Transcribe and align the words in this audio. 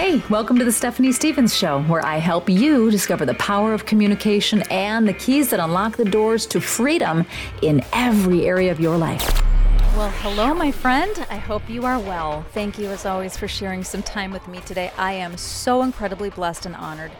Hey, 0.00 0.22
welcome 0.30 0.58
to 0.58 0.64
the 0.64 0.72
Stephanie 0.72 1.12
Stevens 1.12 1.54
Show, 1.54 1.82
where 1.82 2.02
I 2.02 2.16
help 2.16 2.48
you 2.48 2.90
discover 2.90 3.26
the 3.26 3.34
power 3.34 3.74
of 3.74 3.84
communication 3.84 4.62
and 4.70 5.06
the 5.06 5.12
keys 5.12 5.50
that 5.50 5.60
unlock 5.60 5.98
the 5.98 6.06
doors 6.06 6.46
to 6.46 6.60
freedom 6.62 7.26
in 7.60 7.84
every 7.92 8.46
area 8.46 8.72
of 8.72 8.80
your 8.80 8.96
life. 8.96 9.42
Well, 9.94 10.08
hello, 10.08 10.54
my 10.54 10.72
friend. 10.72 11.26
I 11.28 11.36
hope 11.36 11.68
you 11.68 11.84
are 11.84 11.98
well. 11.98 12.46
Thank 12.54 12.78
you, 12.78 12.86
as 12.86 13.04
always, 13.04 13.36
for 13.36 13.46
sharing 13.46 13.84
some 13.84 14.02
time 14.02 14.30
with 14.30 14.48
me 14.48 14.60
today. 14.60 14.90
I 14.96 15.12
am 15.12 15.36
so 15.36 15.82
incredibly 15.82 16.30
blessed 16.30 16.64
and 16.64 16.74
honored 16.76 17.12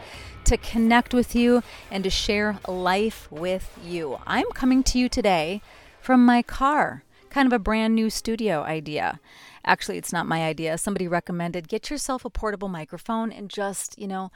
to 0.44 0.56
connect 0.56 1.12
with 1.12 1.36
you 1.36 1.62
and 1.90 2.02
to 2.04 2.08
share 2.08 2.60
life 2.66 3.30
with 3.30 3.78
you. 3.84 4.20
I'm 4.26 4.50
coming 4.54 4.82
to 4.84 4.98
you 4.98 5.10
today 5.10 5.60
from 6.00 6.24
my 6.24 6.40
car, 6.40 7.04
kind 7.30 7.46
of 7.46 7.52
a 7.52 7.58
brand 7.58 7.94
new 7.94 8.10
studio 8.10 8.62
idea. 8.62 9.20
Actually, 9.64 9.98
it's 9.98 10.12
not 10.12 10.26
my 10.26 10.44
idea. 10.44 10.78
Somebody 10.78 11.08
recommended 11.08 11.68
get 11.68 11.90
yourself 11.90 12.24
a 12.24 12.30
portable 12.30 12.68
microphone 12.68 13.30
and 13.32 13.48
just, 13.48 13.98
you 13.98 14.06
know, 14.06 14.30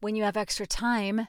when 0.00 0.14
you 0.14 0.22
have 0.22 0.36
extra 0.36 0.66
time, 0.66 1.28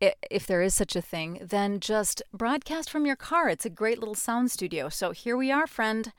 if 0.00 0.46
there 0.46 0.62
is 0.62 0.74
such 0.74 0.94
a 0.96 1.02
thing, 1.02 1.40
then 1.42 1.80
just 1.80 2.22
broadcast 2.32 2.90
from 2.90 3.04
your 3.04 3.16
car. 3.16 3.48
It's 3.48 3.66
a 3.66 3.70
great 3.70 3.98
little 3.98 4.14
sound 4.14 4.50
studio. 4.50 4.88
So 4.88 5.10
here 5.10 5.36
we 5.36 5.50
are, 5.50 5.66
friend, 5.66 6.12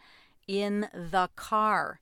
in 0.48 0.88
the 0.94 1.30
car. 1.36 2.00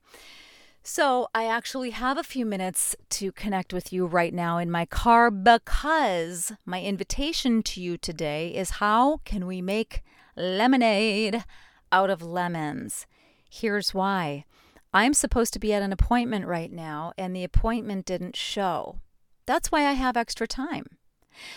So 0.82 1.28
I 1.34 1.44
actually 1.44 1.90
have 1.90 2.16
a 2.16 2.22
few 2.22 2.46
minutes 2.46 2.96
to 3.10 3.30
connect 3.32 3.72
with 3.72 3.92
you 3.92 4.06
right 4.06 4.32
now 4.32 4.58
in 4.58 4.70
my 4.70 4.86
car 4.86 5.30
because 5.30 6.52
my 6.64 6.82
invitation 6.82 7.62
to 7.64 7.80
you 7.80 7.98
today 7.98 8.54
is 8.54 8.70
how 8.70 9.18
can 9.24 9.46
we 9.46 9.60
make 9.60 10.02
lemonade 10.34 11.44
out 11.92 12.10
of 12.10 12.22
lemons? 12.22 13.06
Here's 13.48 13.94
why. 13.94 14.44
I'm 14.92 15.14
supposed 15.14 15.52
to 15.52 15.58
be 15.58 15.72
at 15.72 15.82
an 15.82 15.92
appointment 15.92 16.46
right 16.46 16.72
now, 16.72 17.12
and 17.18 17.34
the 17.34 17.44
appointment 17.44 18.06
didn't 18.06 18.36
show. 18.36 19.00
That's 19.46 19.70
why 19.70 19.86
I 19.86 19.92
have 19.92 20.16
extra 20.16 20.46
time. 20.46 20.86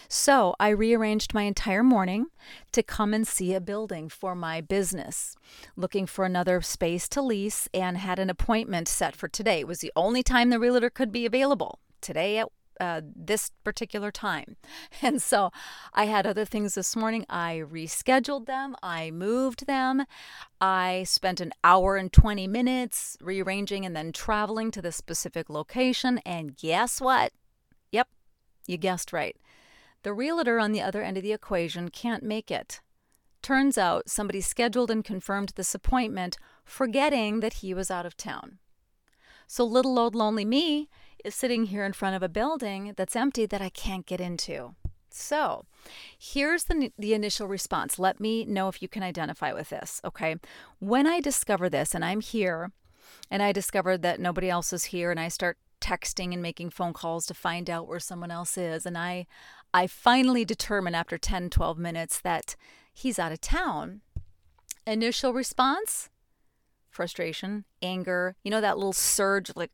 So 0.08 0.56
I 0.60 0.70
rearranged 0.70 1.34
my 1.34 1.44
entire 1.44 1.84
morning 1.84 2.28
to 2.72 2.84
come 2.84 3.14
and 3.14 3.28
see 3.28 3.54
a 3.54 3.62
building 3.62 4.10
for 4.10 4.36
my 4.36 4.62
business, 4.62 5.36
looking 5.76 6.06
for 6.06 6.26
another 6.26 6.62
space 6.62 7.10
to 7.10 7.22
lease, 7.22 7.68
and 7.74 7.98
had 7.98 8.20
an 8.20 8.30
appointment 8.30 8.88
set 8.88 9.16
for 9.16 9.28
today. 9.28 9.62
It 9.62 9.68
was 9.68 9.80
the 9.80 9.92
only 9.96 10.24
time 10.24 10.50
the 10.50 10.60
realtor 10.60 10.90
could 10.90 11.12
be 11.12 11.26
available 11.26 11.80
today 12.00 12.38
at 12.38 12.50
uh, 12.82 13.02
this 13.16 13.52
particular 13.64 14.12
time. 14.12 14.58
And 15.04 15.22
so 15.22 15.52
I 15.94 16.06
had 16.06 16.28
other 16.28 16.46
things 16.46 16.76
this 16.76 16.96
morning. 16.96 17.26
I 17.30 17.64
rescheduled 17.70 18.46
them, 18.46 18.76
I 18.82 19.12
moved 19.12 19.68
them. 19.68 20.06
I 20.60 21.04
spent 21.08 21.40
an 21.42 21.54
hour 21.64 21.96
and 21.96 22.12
20 22.12 22.48
minutes 22.48 23.18
rearranging 23.22 23.86
and 23.86 23.96
then 23.96 24.12
traveling 24.12 24.72
to 24.72 24.82
the 24.82 24.92
specific 24.92 25.50
location. 25.50 26.20
And 26.20 26.56
guess 26.56 27.00
what? 27.00 27.34
Yep, 27.92 28.08
you 28.68 28.78
guessed 28.78 29.14
right. 29.14 29.38
The 30.04 30.14
realtor 30.14 30.60
on 30.60 30.72
the 30.72 30.82
other 30.82 31.02
end 31.02 31.18
of 31.18 31.24
the 31.24 31.34
equation 31.34 31.90
can't 31.90 32.24
make 32.24 32.50
it. 32.50 32.82
Turns 33.42 33.78
out 33.78 34.10
somebody 34.10 34.42
scheduled 34.42 34.92
and 34.92 35.04
confirmed 35.04 35.54
this 35.56 35.76
appointment, 35.76 36.38
forgetting 36.64 37.40
that 37.40 37.56
he 37.56 37.74
was 37.74 37.92
out 37.92 38.06
of 38.06 38.18
town. 38.18 38.60
So 39.48 39.66
little 39.66 40.00
old 40.00 40.16
lonely 40.16 40.46
me 40.46 40.90
is 41.24 41.36
sitting 41.36 41.66
here 41.66 41.86
in 41.86 41.94
front 41.94 42.16
of 42.16 42.24
a 42.24 42.30
building 42.30 42.94
that's 42.96 43.16
empty 43.16 43.46
that 43.46 43.62
I 43.62 43.70
can't 43.70 44.06
get 44.06 44.22
into. 44.22 44.76
So, 45.10 45.66
here's 46.18 46.66
the, 46.66 46.92
the 46.98 47.14
initial 47.14 47.48
response. 47.48 48.00
Let 48.00 48.20
me 48.20 48.46
know 48.46 48.70
if 48.70 48.82
you 48.82 48.88
can 48.88 49.04
identify 49.04 49.52
with 49.52 49.70
this, 49.70 50.00
okay? 50.06 50.38
When 50.80 51.06
I 51.06 51.20
discover 51.20 51.70
this 51.70 51.94
and 51.94 52.06
I'm 52.06 52.22
here 52.22 52.72
and 53.30 53.44
I 53.44 53.52
discover 53.52 53.98
that 53.98 54.22
nobody 54.22 54.50
else 54.50 54.72
is 54.72 54.86
here 54.86 55.12
and 55.12 55.20
I 55.20 55.28
start 55.28 55.58
texting 55.82 56.32
and 56.32 56.42
making 56.42 56.70
phone 56.70 56.94
calls 56.94 57.26
to 57.26 57.34
find 57.34 57.70
out 57.70 57.88
where 57.88 58.00
someone 58.00 58.32
else 58.32 58.58
is 58.58 58.86
and 58.86 58.98
I 58.98 59.26
I 59.74 59.88
finally 59.88 60.46
determine 60.46 60.94
after 60.94 61.18
10 61.18 61.50
12 61.50 61.78
minutes 61.78 62.22
that 62.22 62.56
he's 62.94 63.18
out 63.18 63.32
of 63.32 63.42
town. 63.42 64.02
Initial 64.86 65.34
response? 65.34 66.10
Frustration, 66.90 67.66
anger, 67.82 68.36
you 68.44 68.52
know 68.52 68.62
that 68.62 68.78
little 68.78 68.94
surge 68.94 69.52
like 69.56 69.72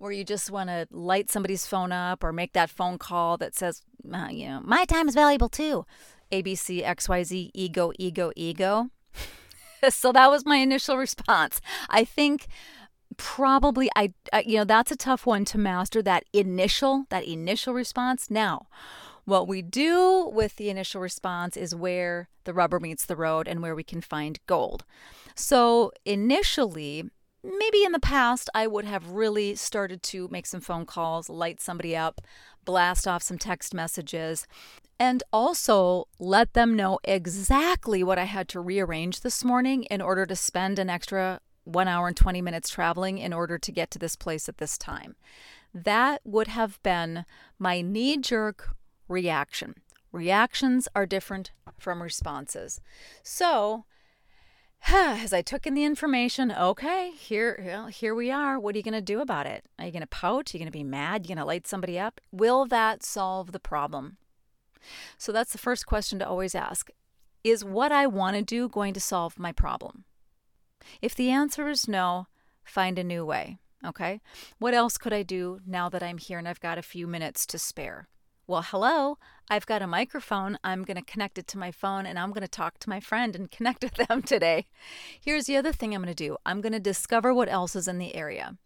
where 0.00 0.12
you 0.12 0.24
just 0.24 0.50
want 0.50 0.70
to 0.70 0.88
light 0.90 1.30
somebody's 1.30 1.66
phone 1.66 1.92
up 1.92 2.24
or 2.24 2.32
make 2.32 2.54
that 2.54 2.70
phone 2.70 2.96
call 2.96 3.36
that 3.36 3.54
says, 3.54 3.82
uh, 4.12 4.28
you 4.30 4.48
know, 4.48 4.60
my 4.64 4.86
time 4.86 5.08
is 5.08 5.14
valuable 5.14 5.50
too. 5.50 5.84
ABC, 6.32 6.82
XYZ, 6.82 7.50
ego, 7.52 7.92
ego, 7.98 8.32
ego. 8.34 8.88
so 9.90 10.10
that 10.10 10.30
was 10.30 10.46
my 10.46 10.56
initial 10.56 10.96
response. 10.96 11.60
I 11.90 12.04
think 12.04 12.46
probably 13.18 13.90
I, 13.94 14.14
I, 14.32 14.40
you 14.46 14.56
know 14.56 14.64
that's 14.64 14.90
a 14.90 14.96
tough 14.96 15.26
one 15.26 15.44
to 15.46 15.58
master 15.58 16.00
that 16.00 16.24
initial 16.32 17.06
that 17.10 17.24
initial 17.24 17.74
response 17.74 18.30
now 18.30 18.68
what 19.24 19.48
we 19.48 19.62
do 19.62 20.30
with 20.32 20.54
the 20.56 20.70
initial 20.70 21.00
response 21.00 21.56
is 21.56 21.74
where 21.74 22.28
the 22.44 22.54
rubber 22.54 22.78
meets 22.78 23.04
the 23.04 23.16
road 23.16 23.48
and 23.48 23.60
where 23.60 23.74
we 23.74 23.82
can 23.82 24.00
find 24.00 24.38
gold 24.46 24.84
so 25.34 25.90
initially 26.04 27.10
maybe 27.42 27.84
in 27.84 27.92
the 27.92 28.00
past 28.00 28.50
I 28.54 28.66
would 28.66 28.84
have 28.84 29.10
really 29.10 29.54
started 29.54 30.02
to 30.04 30.28
make 30.30 30.46
some 30.46 30.60
phone 30.60 30.86
calls, 30.86 31.28
light 31.28 31.60
somebody 31.60 31.96
up, 31.96 32.20
blast 32.64 33.08
off 33.08 33.22
some 33.22 33.38
text 33.38 33.74
messages, 33.74 34.46
and 34.98 35.22
also 35.32 36.08
let 36.18 36.52
them 36.52 36.76
know 36.76 36.98
exactly 37.04 38.04
what 38.04 38.18
I 38.18 38.24
had 38.24 38.48
to 38.50 38.60
rearrange 38.60 39.20
this 39.20 39.42
morning 39.44 39.84
in 39.84 40.02
order 40.02 40.26
to 40.26 40.36
spend 40.36 40.78
an 40.78 40.90
extra 40.90 41.40
one 41.64 41.88
hour 41.88 42.08
and 42.08 42.16
20 42.16 42.42
minutes 42.42 42.68
traveling 42.68 43.18
in 43.18 43.32
order 43.32 43.58
to 43.58 43.72
get 43.72 43.90
to 43.92 43.98
this 43.98 44.16
place 44.16 44.48
at 44.48 44.58
this 44.58 44.76
time. 44.76 45.16
That 45.72 46.20
would 46.24 46.48
have 46.48 46.82
been 46.82 47.24
my 47.58 47.80
knee 47.80 48.18
jerk 48.18 48.74
reaction. 49.08 49.76
Reactions 50.12 50.88
are 50.94 51.06
different 51.06 51.52
from 51.78 52.02
responses. 52.02 52.80
So, 53.22 53.84
as 54.88 55.32
I 55.32 55.42
took 55.42 55.66
in 55.66 55.74
the 55.74 55.84
information, 55.84 56.50
okay, 56.50 57.10
here, 57.10 57.62
well, 57.64 57.86
here 57.86 58.14
we 58.14 58.30
are. 58.30 58.58
What 58.58 58.74
are 58.74 58.78
you 58.78 58.84
going 58.84 58.94
to 58.94 59.00
do 59.00 59.20
about 59.20 59.46
it? 59.46 59.64
Are 59.78 59.86
you 59.86 59.92
going 59.92 60.00
to 60.00 60.06
pout? 60.06 60.52
Are 60.52 60.56
you 60.56 60.60
going 60.60 60.72
to 60.72 60.78
be 60.78 60.84
mad? 60.84 61.20
Are 61.20 61.24
you 61.24 61.28
going 61.28 61.38
to 61.38 61.44
light 61.44 61.66
somebody 61.66 61.98
up? 61.98 62.20
Will 62.32 62.66
that 62.66 63.02
solve 63.02 63.52
the 63.52 63.60
problem? 63.60 64.16
So 65.18 65.32
that's 65.32 65.52
the 65.52 65.58
first 65.58 65.86
question 65.86 66.18
to 66.18 66.28
always 66.28 66.54
ask. 66.54 66.90
Is 67.44 67.64
what 67.64 67.92
I 67.92 68.06
want 68.06 68.36
to 68.36 68.42
do 68.42 68.68
going 68.68 68.94
to 68.94 69.00
solve 69.00 69.38
my 69.38 69.52
problem? 69.52 70.04
If 71.02 71.14
the 71.14 71.30
answer 71.30 71.68
is 71.68 71.88
no, 71.88 72.26
find 72.64 72.98
a 72.98 73.04
new 73.04 73.24
way. 73.24 73.58
Okay. 73.84 74.20
What 74.58 74.74
else 74.74 74.98
could 74.98 75.12
I 75.12 75.22
do 75.22 75.60
now 75.66 75.88
that 75.88 76.02
I'm 76.02 76.18
here 76.18 76.38
and 76.38 76.48
I've 76.48 76.60
got 76.60 76.78
a 76.78 76.82
few 76.82 77.06
minutes 77.06 77.46
to 77.46 77.58
spare? 77.58 78.08
Well, 78.50 78.62
hello, 78.62 79.16
I've 79.48 79.64
got 79.64 79.80
a 79.80 79.86
microphone. 79.86 80.58
I'm 80.64 80.82
going 80.82 80.96
to 80.96 81.04
connect 81.04 81.38
it 81.38 81.46
to 81.46 81.58
my 81.58 81.70
phone 81.70 82.04
and 82.04 82.18
I'm 82.18 82.30
going 82.30 82.42
to 82.42 82.48
talk 82.48 82.80
to 82.80 82.88
my 82.88 82.98
friend 82.98 83.36
and 83.36 83.48
connect 83.56 83.84
with 83.84 83.94
them 83.94 84.22
today. 84.22 84.66
Here's 85.20 85.44
the 85.44 85.56
other 85.56 85.70
thing 85.70 85.94
I'm 85.94 86.02
going 86.02 86.12
to 86.12 86.24
do 86.24 86.36
I'm 86.44 86.60
going 86.60 86.72
to 86.72 86.80
discover 86.80 87.32
what 87.32 87.48
else 87.48 87.76
is 87.76 87.86
in 87.86 87.98
the 87.98 88.12
area. 88.12 88.56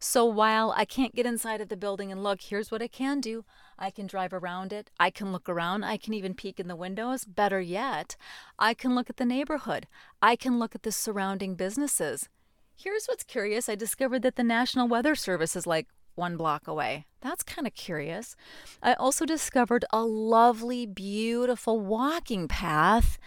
So 0.00 0.24
while 0.24 0.74
I 0.76 0.84
can't 0.84 1.14
get 1.14 1.24
inside 1.24 1.60
of 1.60 1.68
the 1.68 1.76
building 1.76 2.10
and 2.10 2.20
look, 2.20 2.40
here's 2.40 2.72
what 2.72 2.82
I 2.82 2.88
can 2.88 3.20
do 3.20 3.44
I 3.78 3.92
can 3.92 4.08
drive 4.08 4.32
around 4.32 4.72
it, 4.72 4.90
I 4.98 5.10
can 5.10 5.30
look 5.30 5.48
around, 5.48 5.84
I 5.84 5.98
can 5.98 6.14
even 6.14 6.34
peek 6.34 6.58
in 6.58 6.66
the 6.66 6.74
windows. 6.74 7.24
Better 7.24 7.60
yet, 7.60 8.16
I 8.58 8.74
can 8.74 8.96
look 8.96 9.08
at 9.08 9.18
the 9.18 9.24
neighborhood, 9.24 9.86
I 10.20 10.34
can 10.34 10.58
look 10.58 10.74
at 10.74 10.82
the 10.82 10.90
surrounding 10.90 11.54
businesses. 11.54 12.28
Here's 12.74 13.06
what's 13.06 13.22
curious 13.22 13.68
I 13.68 13.76
discovered 13.76 14.22
that 14.22 14.34
the 14.34 14.42
National 14.42 14.88
Weather 14.88 15.14
Service 15.14 15.54
is 15.54 15.64
like 15.64 15.86
one 16.18 16.36
block 16.36 16.68
away. 16.68 17.06
That's 17.20 17.42
kind 17.42 17.66
of 17.66 17.74
curious. 17.74 18.36
I 18.82 18.94
also 18.94 19.24
discovered 19.24 19.84
a 19.92 20.02
lovely, 20.02 20.84
beautiful 20.84 21.80
walking 21.80 22.48
path 22.48 23.18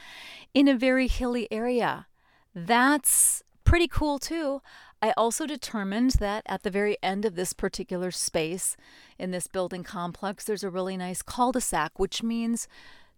in 0.53 0.67
a 0.67 0.77
very 0.77 1.07
hilly 1.07 1.47
area. 1.51 2.07
That's 2.53 3.43
pretty 3.63 3.87
cool 3.87 4.19
too. 4.19 4.61
I 5.01 5.13
also 5.17 5.47
determined 5.47 6.11
that 6.19 6.43
at 6.45 6.61
the 6.61 6.69
very 6.69 6.97
end 7.01 7.25
of 7.25 7.35
this 7.35 7.53
particular 7.53 8.11
space 8.11 8.77
in 9.17 9.31
this 9.31 9.47
building 9.47 9.83
complex, 9.83 10.43
there's 10.43 10.63
a 10.63 10.69
really 10.69 10.95
nice 10.95 11.23
cul 11.23 11.51
de 11.51 11.61
sac, 11.61 11.97
which 11.97 12.21
means 12.21 12.67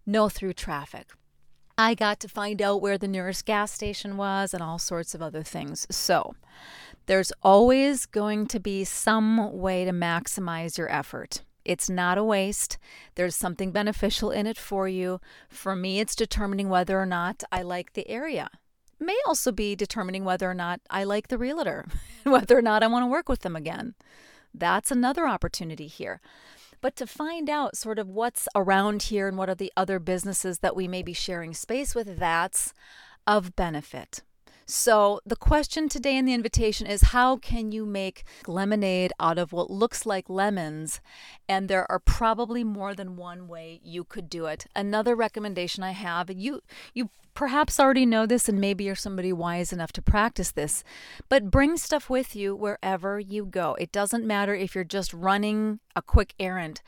no 0.06 0.28
through 0.28 0.54
traffic. 0.54 1.12
I 1.76 1.94
got 1.94 2.20
to 2.20 2.28
find 2.28 2.62
out 2.62 2.80
where 2.80 2.98
the 2.98 3.08
nearest 3.08 3.46
gas 3.46 3.72
station 3.72 4.16
was 4.16 4.54
and 4.54 4.62
all 4.62 4.78
sorts 4.78 5.14
of 5.14 5.20
other 5.22 5.42
things. 5.42 5.86
So, 5.90 6.36
there's 7.06 7.32
always 7.42 8.06
going 8.06 8.46
to 8.46 8.60
be 8.60 8.84
some 8.84 9.58
way 9.58 9.84
to 9.84 9.90
maximize 9.90 10.78
your 10.78 10.90
effort. 10.90 11.42
It's 11.64 11.90
not 11.90 12.16
a 12.16 12.24
waste. 12.24 12.78
There's 13.16 13.34
something 13.34 13.72
beneficial 13.72 14.30
in 14.30 14.46
it 14.46 14.58
for 14.58 14.86
you. 14.86 15.20
For 15.48 15.74
me, 15.74 15.98
it's 15.98 16.14
determining 16.14 16.68
whether 16.68 17.00
or 17.00 17.06
not 17.06 17.42
I 17.50 17.62
like 17.62 17.94
the 17.94 18.08
area. 18.08 18.50
It 19.00 19.04
may 19.04 19.18
also 19.26 19.50
be 19.50 19.74
determining 19.74 20.24
whether 20.24 20.48
or 20.48 20.54
not 20.54 20.80
I 20.90 21.04
like 21.04 21.28
the 21.28 21.38
realtor, 21.38 21.86
whether 22.22 22.56
or 22.56 22.62
not 22.62 22.82
I 22.82 22.86
want 22.86 23.02
to 23.02 23.10
work 23.10 23.28
with 23.28 23.40
them 23.40 23.56
again. 23.56 23.94
That's 24.54 24.90
another 24.92 25.26
opportunity 25.26 25.88
here. 25.88 26.20
But 26.84 26.96
to 26.96 27.06
find 27.06 27.48
out 27.48 27.78
sort 27.78 27.98
of 27.98 28.10
what's 28.10 28.46
around 28.54 29.04
here 29.04 29.26
and 29.26 29.38
what 29.38 29.48
are 29.48 29.54
the 29.54 29.72
other 29.74 29.98
businesses 29.98 30.58
that 30.58 30.76
we 30.76 30.86
may 30.86 31.02
be 31.02 31.14
sharing 31.14 31.54
space 31.54 31.94
with, 31.94 32.18
that's 32.18 32.74
of 33.26 33.56
benefit. 33.56 34.20
So, 34.66 35.20
the 35.26 35.36
question 35.36 35.90
today 35.90 36.16
in 36.16 36.24
the 36.24 36.32
invitation 36.32 36.86
is 36.86 37.02
how 37.02 37.36
can 37.36 37.70
you 37.70 37.84
make 37.84 38.24
lemonade 38.46 39.12
out 39.20 39.38
of 39.38 39.52
what 39.52 39.70
looks 39.70 40.06
like 40.06 40.30
lemons? 40.30 41.02
And 41.46 41.68
there 41.68 41.90
are 41.90 41.98
probably 41.98 42.64
more 42.64 42.94
than 42.94 43.16
one 43.16 43.46
way 43.46 43.80
you 43.84 44.04
could 44.04 44.30
do 44.30 44.46
it. 44.46 44.66
Another 44.74 45.14
recommendation 45.14 45.82
I 45.82 45.90
have, 45.90 46.30
you 46.30 46.62
you 46.94 47.10
perhaps 47.34 47.78
already 47.78 48.06
know 48.06 48.24
this 48.24 48.48
and 48.48 48.60
maybe 48.60 48.84
you're 48.84 48.94
somebody 48.94 49.32
wise 49.32 49.72
enough 49.72 49.92
to 49.92 50.00
practice 50.02 50.52
this, 50.52 50.82
but 51.28 51.50
bring 51.50 51.76
stuff 51.76 52.08
with 52.08 52.34
you 52.34 52.54
wherever 52.56 53.20
you 53.20 53.44
go. 53.44 53.76
It 53.78 53.92
doesn't 53.92 54.26
matter 54.26 54.54
if 54.54 54.74
you're 54.74 54.84
just 54.84 55.12
running 55.12 55.80
a 55.94 56.00
quick 56.00 56.34
errand. 56.38 56.80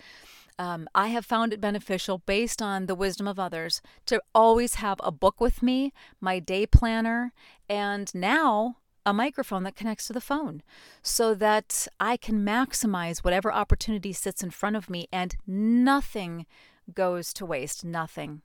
Um, 0.59 0.89
I 0.95 1.09
have 1.09 1.27
found 1.27 1.53
it 1.53 1.61
beneficial 1.61 2.19
based 2.19 2.63
on 2.63 2.87
the 2.87 2.95
wisdom 2.95 3.29
of 3.29 3.39
others 3.39 3.83
to 4.07 4.23
always 4.35 4.77
have 4.77 4.99
a 5.03 5.13
book 5.13 5.41
with 5.41 5.63
me, 5.63 5.93
my 6.21 6.39
day 6.39 6.67
planner, 6.67 7.33
and 7.69 8.15
now 8.15 8.77
a 9.05 9.13
microphone 9.13 9.63
that 9.63 9.77
connects 9.77 10.07
to 10.07 10.13
the 10.13 10.21
phone 10.21 10.63
so 11.03 11.35
that 11.35 11.87
I 12.01 12.17
can 12.17 12.45
maximize 12.45 13.19
whatever 13.19 13.53
opportunity 13.53 14.13
sits 14.13 14.43
in 14.43 14.51
front 14.51 14.77
of 14.77 14.91
me 14.91 15.09
and 15.13 15.37
nothing 15.47 16.47
goes 16.93 17.33
to 17.35 17.47
waste. 17.47 17.85
Nothing. 17.85 18.43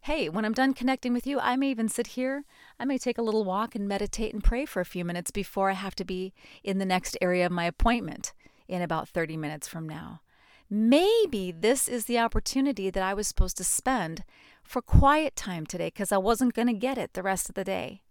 Hey, 0.00 0.28
when 0.28 0.44
I'm 0.44 0.52
done 0.52 0.74
connecting 0.74 1.12
with 1.12 1.26
you, 1.26 1.38
I 1.38 1.54
may 1.54 1.70
even 1.70 1.88
sit 1.88 2.08
here. 2.08 2.44
I 2.80 2.84
may 2.84 2.98
take 2.98 3.18
a 3.18 3.22
little 3.22 3.44
walk 3.44 3.76
and 3.76 3.86
meditate 3.86 4.34
and 4.34 4.42
pray 4.42 4.64
for 4.64 4.80
a 4.80 4.86
few 4.86 5.04
minutes 5.04 5.30
before 5.30 5.70
I 5.70 5.74
have 5.74 5.94
to 5.96 6.04
be 6.04 6.32
in 6.64 6.78
the 6.78 6.84
next 6.84 7.16
area 7.20 7.46
of 7.46 7.52
my 7.52 7.64
appointment 7.64 8.32
in 8.66 8.82
about 8.82 9.08
30 9.08 9.36
minutes 9.36 9.68
from 9.68 9.88
now. 9.88 10.22
Maybe 10.70 11.50
this 11.50 11.88
is 11.88 12.04
the 12.04 12.20
opportunity 12.20 12.90
that 12.90 13.02
I 13.02 13.12
was 13.12 13.26
supposed 13.26 13.56
to 13.56 13.64
spend 13.64 14.22
for 14.62 14.80
quiet 14.80 15.34
time 15.34 15.66
today 15.66 15.88
because 15.88 16.12
I 16.12 16.18
wasn't 16.18 16.54
going 16.54 16.68
to 16.68 16.72
get 16.72 16.96
it 16.96 17.14
the 17.14 17.24
rest 17.24 17.48
of 17.48 17.56
the 17.56 17.64
day. 17.64 18.02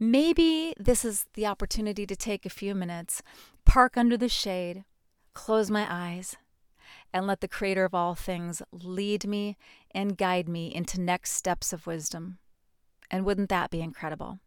Maybe 0.00 0.74
this 0.78 1.04
is 1.04 1.26
the 1.34 1.46
opportunity 1.46 2.06
to 2.06 2.16
take 2.16 2.46
a 2.46 2.50
few 2.50 2.74
minutes, 2.74 3.22
park 3.66 3.98
under 3.98 4.16
the 4.16 4.30
shade, 4.30 4.84
close 5.34 5.70
my 5.70 5.86
eyes, 5.88 6.36
and 7.12 7.26
let 7.26 7.42
the 7.42 7.48
Creator 7.48 7.84
of 7.84 7.94
all 7.94 8.14
things 8.14 8.62
lead 8.72 9.26
me 9.26 9.58
and 9.94 10.16
guide 10.16 10.48
me 10.48 10.74
into 10.74 10.98
next 10.98 11.32
steps 11.32 11.74
of 11.74 11.86
wisdom. 11.86 12.38
And 13.10 13.26
wouldn't 13.26 13.50
that 13.50 13.70
be 13.70 13.82
incredible? 13.82 14.38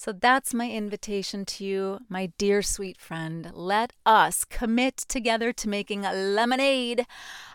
So 0.00 0.12
that's 0.12 0.54
my 0.54 0.70
invitation 0.70 1.44
to 1.46 1.64
you, 1.64 1.98
my 2.08 2.26
dear 2.38 2.62
sweet 2.62 3.00
friend. 3.00 3.50
Let 3.52 3.92
us 4.06 4.44
commit 4.44 4.96
together 4.98 5.52
to 5.54 5.68
making 5.68 6.02
lemonade 6.02 7.04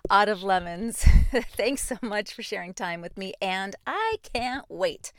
out 0.09 0.27
of 0.27 0.43
lemons. 0.43 1.05
Thanks 1.55 1.87
so 1.87 1.95
much 2.01 2.33
for 2.33 2.43
sharing 2.43 2.73
time 2.73 2.99
with 2.99 3.17
me, 3.17 3.33
and 3.41 3.77
I 3.87 4.17
can't 4.33 4.65
wait 4.67 5.13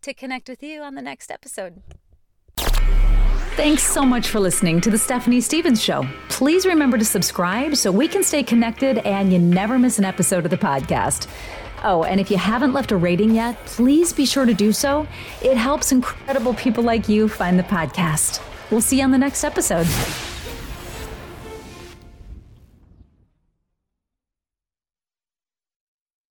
to 0.00 0.14
connect 0.14 0.48
with 0.48 0.62
you 0.62 0.80
on 0.80 0.94
the 0.94 1.02
next 1.02 1.30
episode. 1.30 1.82
Thanks 2.56 3.82
so 3.82 4.06
much 4.06 4.28
for 4.28 4.40
listening 4.40 4.80
to 4.80 4.90
The 4.90 4.96
Stephanie 4.96 5.42
Stevens 5.42 5.82
Show. 5.82 6.08
Please 6.30 6.64
remember 6.64 6.96
to 6.96 7.04
subscribe 7.04 7.76
so 7.76 7.92
we 7.92 8.08
can 8.08 8.22
stay 8.22 8.42
connected 8.42 9.00
and 9.06 9.30
you 9.30 9.38
never 9.38 9.78
miss 9.78 9.98
an 9.98 10.06
episode 10.06 10.46
of 10.46 10.50
the 10.50 10.56
podcast. 10.56 11.28
Oh, 11.82 12.04
and 12.04 12.20
if 12.20 12.30
you 12.30 12.36
haven't 12.36 12.72
left 12.72 12.92
a 12.92 12.96
rating 12.96 13.34
yet, 13.34 13.56
please 13.66 14.12
be 14.12 14.26
sure 14.26 14.44
to 14.44 14.54
do 14.54 14.72
so. 14.72 15.06
It 15.42 15.56
helps 15.56 15.92
incredible 15.92 16.54
people 16.54 16.84
like 16.84 17.08
you 17.08 17.28
find 17.28 17.58
the 17.58 17.62
podcast. 17.64 18.42
We'll 18.70 18.80
see 18.80 18.98
you 18.98 19.04
on 19.04 19.10
the 19.10 19.18
next 19.18 19.44
episode. 19.44 19.86